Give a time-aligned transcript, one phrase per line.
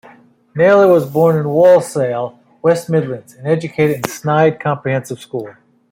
[0.55, 5.53] Naylor was born in Walsall, West Midlands, and educated at Sneyd Comprehensive School.